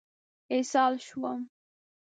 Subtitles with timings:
[0.51, 1.49] اسهال شوم.